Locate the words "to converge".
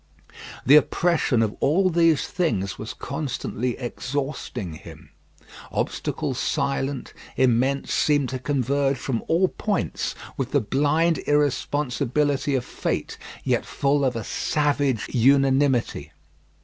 8.29-8.97